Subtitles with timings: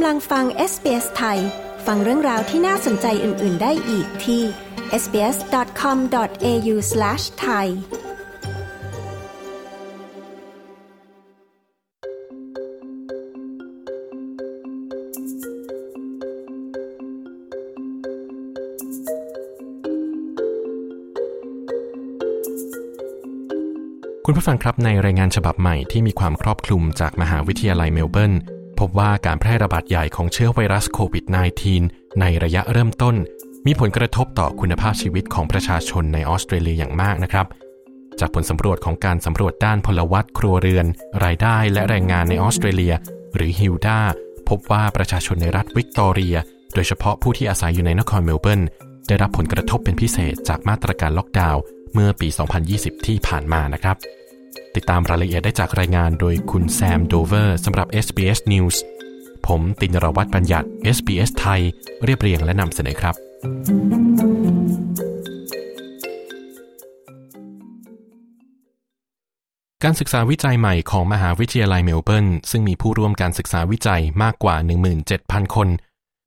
[0.00, 1.38] กำลังฟัง SBS ไทย
[1.86, 4.42] ฟังเรื่องราวที่น่าสนใจอื่น ๆ ได้อีกที่
[5.02, 7.66] sbs.com.au/thai
[24.24, 28.34] คุณผู้ฟังครับในรายงานฉบับใหม่ที่มีความครอบคลุมจากมหาวิทยาลัยเมลเบิร์น
[28.80, 31.24] พบว่าการแพร่ระบาดใหญ่ของเชื้อไวรัสโควิด
[31.72, 33.14] -19 ในระยะเริ่มต้น
[33.66, 37.46] มีผลกระทบต่อคุณภาพชีวิตของประชาชนในออสเตรเลียอย่างมากนะครับ
[38.20, 40.86] จากผลสำรวจของการสำรวจด้านพลวัตครัวเรือน
[41.24, 42.94] รายได้และแรงงานในออสเตรเลีย
[43.34, 44.00] หรือฮิลดา
[44.48, 46.36] พบว่าประชาชนในรัฐวิกตอเรีย
[46.74, 48.62] โดยเฉพาะผู้ที่อาศัยอยู่ในนครเมลเบิร์น
[49.08, 51.62] ได้รับผลกระทบเป็นพิเศษจากมาตรการล็อกดาวน์
[51.94, 52.28] เมื่อปี
[52.66, 53.96] 2020 ที่ผ่านมานะครับ
[54.76, 58.76] ติดตามรายละเอียดได้จากรายงานโดยคุณแซมโดเวอร์สำหรับ SBS News
[59.46, 61.60] ผมตินรวัตรบัญญัติ SBS ไทย
[62.04, 63.14] เรียบเรียงและนำเสนอครับ
[69.84, 74.56] การศึกษาวิจัยใหม่ของมหาวิทยาลัยเมลเบิร์นซึ่งมีผู้ร่วมการศึกษาวิจัยมากกว่า
[75.06, 75.68] 17,000 คน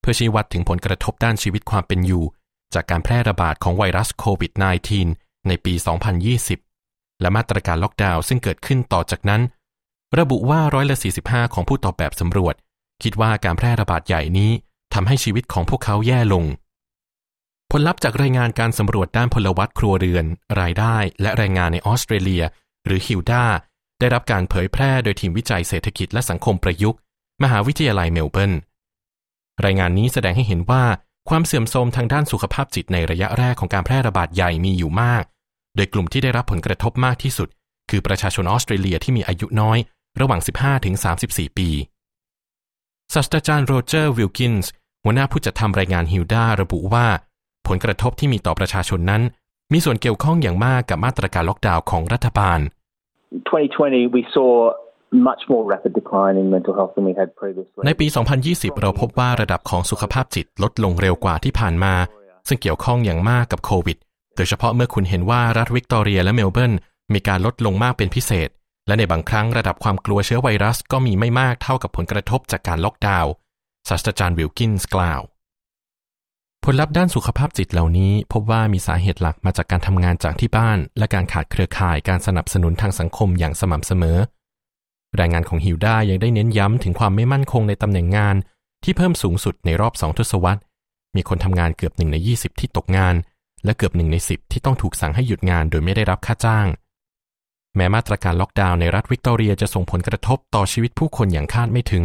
[0.00, 2.24] เพื่อชี้วัดถึงผลกระทบด้านชีวิตความเป็นอยู่
[2.74, 4.52] จากการแพร่ระบาดของไวรัสโควิด
[5.00, 6.69] -19 ในปี 2020
[7.20, 9.42] และมาตรการล็อกดาวน์ซึ่งเกิดขึ้นต่อจากนั้น
[10.18, 10.96] ระบุว่าร้อยละ
[11.26, 12.54] 45 ของผู้ตอบแบบสำรวจ
[13.02, 14.50] คิดว่าการแพร่ระบาดใหญ่นี้
[14.94, 16.44] ทำให้ชีวิตของพวกเขาแย่ลง
[17.70, 20.24] ผลลัพธ์จากรายงานการสำรวจด้านพลวัตครัวเรือน
[20.60, 22.44] รายได้ และแรงงานในออสเตรเลีย
[22.86, 23.44] หรือฮิลดา
[24.00, 26.98] ได้รับการเผยแพร่โดยทีมวิจัยเศรษฐกิจและสังคมประยุกต์
[27.42, 28.52] มหาวิทยาลัยเมลเบิร์น
[29.64, 30.84] รายงานนี้แสดงให้เห็นว่า
[31.28, 35.24] ความเสื่อมโทรมทางด้านสุขภาพจิตในระยะแรกของการแพร่ระบาดใหญ่มีอยู่มาก
[35.76, 37.48] โดยกลุ่มที่ได้รับผลกระทบมากที่สุด
[37.90, 39.78] คือประชาชนออสเตรเลียที่มีอายุน้อย
[40.20, 40.94] ระหว่าง 15 ถึง
[41.26, 41.68] 34 ปี
[43.14, 44.70] ศาสตราจารย์โรเจอร์วิลกินส์
[45.04, 47.06] หัวหน้าผู้จัดทำรายงานฮิลดาระบุว่า
[47.68, 49.22] ผลกระทบที่มีต่อประชาชนนั้น
[49.72, 52.60] มีส่วนเกี่ยวข้องอย่างมากกับมาตรการล็อกดาวน์ของรัฐบาล
[53.48, 54.52] 2020 we saw
[55.28, 57.82] much more rapid decline in mental health than we had previously.
[57.86, 58.06] ในปี
[58.44, 61.94] 2020 เราพบว่าระดับของสุขภาพจิตลดลงเร็วกว่าที่ผ่านมา
[62.48, 66.72] ซึ่งเกี่ยวข้องอย่างมากกับโควิดโดยเฉพาะเมื่อคุณเห็นว่ารัฐวิกตอเรียและเมลเบิร์น
[67.12, 68.48] มีการลดลงมากเป็นพิเศษ
[68.86, 73.32] และในบางครั้งระดับความกลัวเชื้อไวรัสก็มีไม่มากเท่ากับผลกระทบจากการล็อกดาวน์
[73.88, 75.20] ศาสตราจารย์วิลกินส์กล่าว
[76.64, 84.18] ผลลัพธ์ด้านสุขภาพจิตเหล่านี้พบว่ามีสาเหตุหลักมาจากการทำงานจากที่บ้าน และการขาดเครือข่ายการสนับสนุนทางสังคมอย่างสม่ำเสมอ
[85.20, 88.36] รายงานของฮิวด้ายังได้เน้นย้ำถึงความไม่มั่นคงในตำแหน่งงาน
[88.84, 90.60] ที่เพิ่มสูงสุดในรอบสองทศวรรษ
[91.16, 93.14] มีคนทำงานเกือบหนึ่งใน 20 ที่ตกงาน
[93.64, 96.66] และเกือบหนึ่งใน10ที่ต้องถูกสั่งให้หยุดงานโดยไม่ได้รับค่าจ้าง
[97.76, 102.04] แม้มาตรการล็อกดาวน์ในรัฐวิกตอเรียจะส่งผลกระทบต่อชีวิตผู้คนอย่างคาดไม่ถึง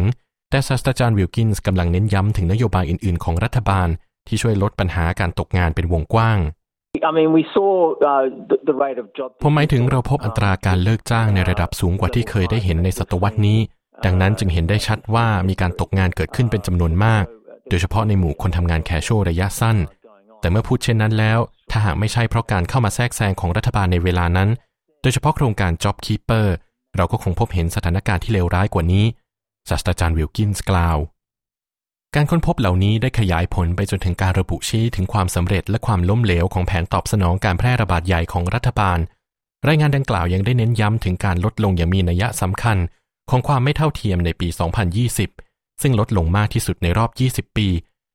[0.50, 3.88] แต่ศาสตราจารย์วิลกินส์กำลังเน้นย้ำถึงนโยบายอื่น ๆ ของรัฐบาล
[4.28, 6.40] ที่ช่วยลดปัญหาการตกงานเป็นวงกว้าง
[7.10, 7.72] I mean, we saw
[8.10, 9.28] uh, the, the rate of job.
[9.42, 13.58] ผมหมายถึงเราพบอัตราการเลิกจ้างในระดับสูงกว่าที่เคยได้เห็นในศตวรรษนี้
[14.04, 17.24] ดังนั้นจึงเห็นได้ชัดว่ามีการตกงานเกิดขึ้นเป็นจำนวนมาก
[17.68, 19.76] โดยเฉพาะในหมู่คนทำงานแคชชวลระยะสั้น
[20.40, 21.38] แต่เมื่อพูดเช่นนั้นแล้ว
[21.70, 24.48] ถ้าหากไม่ใช่เพราะการเข้ามาแทรกแซงของรัฐบาลในเวลานั้น
[25.02, 26.46] โดยเฉพาะโครงการ Job Keeper
[26.96, 29.04] เราก็คงพบเห็นสถานการณ์ที่เลวร้ายกว่านี้
[29.68, 30.98] ศาสตราจารย์วิลกินส์กล่าว
[32.14, 38.98] การค้นพบเหล่านี้ได้ขยายผลไปจนถึงการระบุชี้ถึงความสำเร็จและความล้มเหลวของแผนตอบสนองการแพร่ระบาดใหญ่ของรัฐบาล
[39.68, 42.76] รายงานดังกล่าวยังได้เน้นย้ำถึงการลดลงอย่างมีนัยสำคัญ
[43.30, 44.48] ของความไม่เท่าเทียมในปี
[45.14, 47.68] 2020 ซึ่งลดลงมากที่สุดในรอบ 20 ปี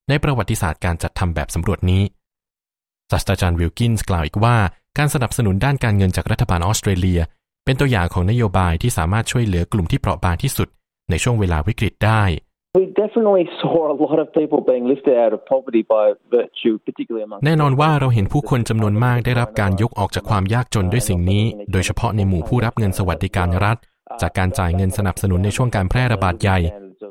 [0.09, 2.03] ในประวัติศาสตร์การจัดทำแบบสำรวจนี้
[3.11, 4.55] ศาสตราจารย์วิลกินส์กล่าวอีกว่า
[4.97, 7.19] การสนับสนุนด้านการเงินจากรัฐบาลออสเตรเลีย
[7.65, 10.67] เป็นตัวอย่างของนโยบายที่สามารถช่วยเหลือกลุ่มที่เปราะบางที่สุด
[11.09, 12.23] ในช่วงเวลาวิกฤตได้
[12.79, 16.05] We definitely saw a lot of people being lifted out of poverty by
[16.37, 17.39] virtue, particularly among.
[17.45, 23.77] แน่นอนว่าเราเห็นผู้คนจำนวนมากได้รับการยกออกจากความยากจนด้วยสิ่งนี้ โดยเฉพาะในหมู่ผู้รับเงินสวัสดิการรัฐ
[24.21, 26.59] จากการจ่ายเงินสนับสนุนในช่วงการแพร่ระบาดใหญ่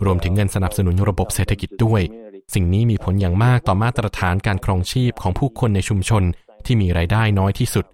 [0.04, 2.02] รวมถึงเงินสนับสนุนระบบเศรษฐกิจด้วย
[2.54, 6.22] สิ่งนี้มีผลอย่างมากต่อมาตรฐานการครองชีพของผู้คนในชุมชน
[6.66, 7.84] ที่มีรายได้น้อยที่สุด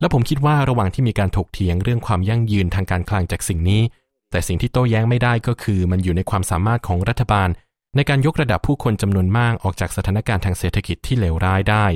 [0.00, 3.82] และผมคิดว่าระหว่างที่มีการถกเถียงเรื่องความยั่งยืนทางการคลังจากสิ่งนี้
[4.30, 7.48] แต่สิ่งที่โต้แย้งไม่ได้ก็คือ มันอยู่ในความสามารถของรัฐบาล
[7.96, 11.86] ในการยกระดับผู้คนจำนวนมากออกจากสถานการณ์ทางเศรษฐกิจที่เลวร้ายได้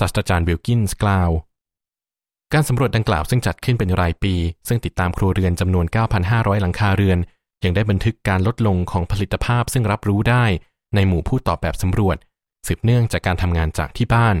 [0.00, 1.30] ศาสตราจารย์วิลกินส์กล่าว
[2.52, 4.34] การสำรวจดังกล่าวซึ่งจัดขึ้นเป็นรายปี
[4.68, 5.86] ซึ่งติดตามครัวเรือนจำนวน
[6.24, 7.18] 9,500 หลังคาเรือน
[7.64, 10.44] ยังได้บันทึกการลดลงของผลิตภาพซึ่งรับรู้ได้
[10.94, 12.16] ในหมู่ผู้ตอบแบบสำรวจ
[12.66, 14.36] สืบเนื่องจากการทำงานจากที่บ้าน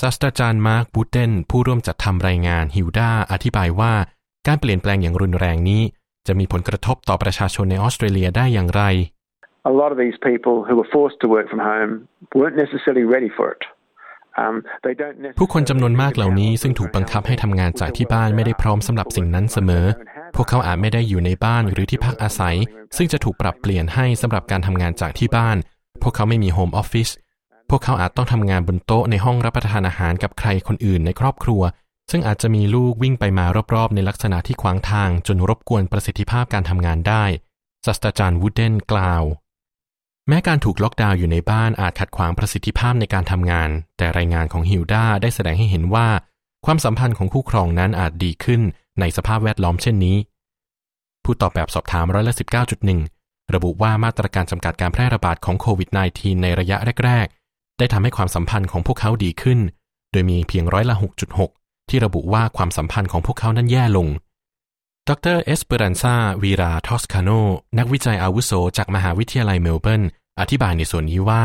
[0.00, 3.92] ศาสตราจารย์มาร์ควูเดนผู้ร่วมจัดทำรายงานฮิลดาอธิบายว่า
[4.46, 5.82] การเปลี่ยนแปลงอย่างรุนแรงนี้
[6.26, 8.82] จะมีผลกระทบต่อประชาชนในออสเตรเลียได้อย่างไร
[9.72, 11.92] a lot of these people who were forced to work from home
[12.38, 13.62] weren't necessarily ready for it.
[15.38, 19.86] ผู้คนจำนวนมากเหล่านี้ซึ่งถูกบังคับให้ทำงานจากที่บ้านไม่ได้พร้อมสำหรับสิ่งนั้นเสมอ
[20.36, 22.56] พวกเขาอาจไม่ได้อยู่ในบ้านหรือที่พักอาศัย
[22.96, 25.56] ซึ่งจะถูกปรับเปลี่ยนให้สำหรับการทำงานจากที่บ้าน
[26.02, 27.08] พวกเขาไม่มีโฮมออฟฟิศ
[27.70, 31.62] พวกเขาอาจต้องทำงานบนโต๊ะในห้องรับประทานอาหารกับใครคนอื่นในครอบครัว
[32.10, 33.44] ซึ่งอาจจะมีลูกวิ่งไปมา
[33.74, 37.24] รอบๆ ในลักษณะที่ขวางทางจนรบกวนประสิทธิภาพการทำงานได้
[37.86, 39.22] ศาสตราจารย์วูดเดนกล่าว
[40.28, 46.08] แม้การถูกล็อกดาวน์อยู่ในบ้านอาจขัดขวางประสิทธิภาพในการทำงาน แต่รายงานของฮิลดาได้แสดงให้เห็นว่า
[46.66, 48.62] ความสัมพันธ์ของคู่ครองนั้นอาจดีขึ้น
[49.00, 50.16] ในสภาพแวดล้อมเช่นนี้
[51.24, 52.34] ผู้ตอบแบบสอบถามร้อยละ
[52.94, 59.58] 19.1 ระบุว่ามาตรการจำกัดการแพร่ระบาดของโควิด -19 ในระยะแรก ๆ ได้ทำให้ความสัมพันธ์ของพวกเขาดีขึ้น
[60.12, 60.96] โดยมีเพียงร้อยละ
[61.42, 64.08] 6.6 ที่ระบุว่าความสัมพันธ์ของพวกเขานั้นแย่ลง
[65.08, 67.30] ดรเอสเปรันซาวีราทอสคาโน
[67.78, 70.02] นักวิจัยอาวุโสจากมหาวิทยาลัยเมลเบิร์น
[70.40, 71.44] อธิบายในส่วนนี้ว่า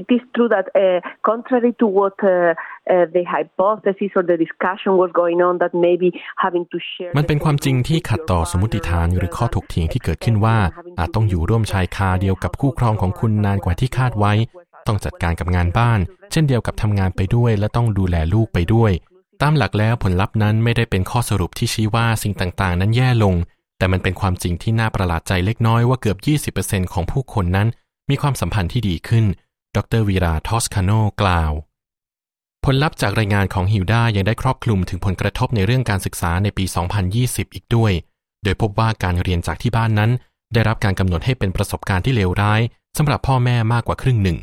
[0.00, 0.98] It is true that uh,
[1.28, 2.52] contrary to what uh,
[3.14, 6.08] the hypothesis or the discussion was going on that maybe
[6.44, 10.56] having to share มันเป็นความจริงที่ขัดต่อสมมติฐานหรือข้อถกเถียงที่เกิดขึ้นว่า
[10.98, 14.32] อาจต้องอยู่ร่วมชายคาเดียวกับคู่ครองของคุณนานกว่าที่คาดไว้
[14.86, 16.00] ต้องจัดการกับงานบ้าน
[16.32, 18.92] เช่นเดียวกับทำงานไปด้วย และต้องดูแลลูกไปด้วย
[19.42, 23.34] ตามหลักแล้วผลลัพธ์นั้นไม่ได้เป็นข้อสรุปที่ชี้ว่าสิ่งต่างๆ นั้นแย่ลง
[23.78, 26.14] แต่มันเป็นความจริงที่น่าประหลาดใจเล็กน้อยว่าเกือ
[26.50, 27.68] บ 20%ของผู้คนนั้น
[28.10, 29.24] มีความสัมพันธ์ที่ดีขึ้น
[29.76, 30.90] ดรวีราทอสคาโน
[31.22, 31.52] กล่าว
[32.74, 36.64] ลลัพธ์จากรายงานของฮิวดายังได้ครอบคลุมถึงผลกระทบในเรื่องการศึกษาในปี
[37.10, 37.92] 2020 อีกด้วย
[38.44, 40.10] โดยพบว่าการเรียนจากที่บ้านนั้น
[40.52, 42.60] ได้รับการกำหนดให้เป็นประสบการณ์ที่เลวร้าย
[42.98, 44.38] สำหรับพ่อแม่มากกว่าครึ่งหนึ่ง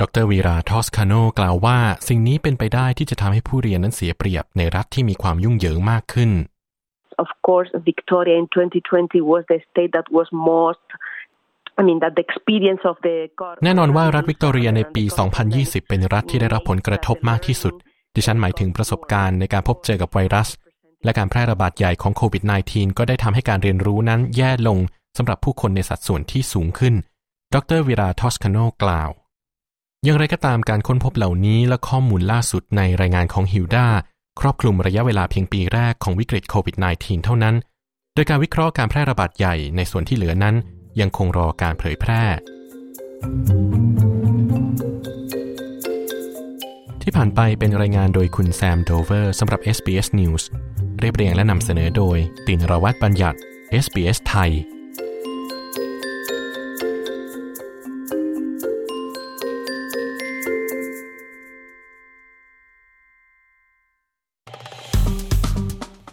[0.00, 1.78] ดรวีราทอสคาโนกล่าวว่า
[2.08, 6.30] สิ่งนี้เป็นไปได้ที่จะทำให้ผู้เรียนนั้นเสียเปรียบในรัฐที่มีความยุ่งเหยิงมากขึ้น
[7.24, 10.86] Of course, Victoria in 2020 was the state that was most
[13.64, 15.04] แน่นอนว่ารัฐวิกตอเรียในปี
[15.46, 17.74] 2020 เป็นรัฐที่ได้รับผลกระทบมากที่สุด
[18.14, 20.48] ดิฉันหมายถึงประสบการณ์ในการพบเจอกับไวรัส
[21.04, 24.78] และการแพร่ระบาดใหญ่ของโควิด -19 ก็ได้ทำให้การเรียนรู้นั้นแย่ลง
[25.16, 26.94] สำหรับผู้คนในสัดส่วนที่สูงขึ้น
[27.54, 29.10] ดรวิราทอสคาโนกล่าว
[30.04, 33.86] อย่างไรก็ตามการค้นพบเหล่านี้และข้อมูลล่าสุดในรายงานของฮิลดา
[34.40, 37.54] ครอบคลุมระยะเวลาเพียงปีแรกของวิกฤตโควิด -19 เท่านั้น
[38.14, 40.54] โดยการวิเคราะห์การแพร่ระบาดใหญ่ในส่วนที่เหลือนั้น
[41.00, 42.22] ยังคงรอการเผยแพร่
[47.02, 50.42] ที่ผ่านไปเป็นรายงานโดยคุณแซมโดเวอร์สำหรับ SBS News
[51.00, 53.38] เรียบเรียงและนำเสนอโดยตินรวัตรบัญญัติ
[53.84, 54.50] SBS ไทย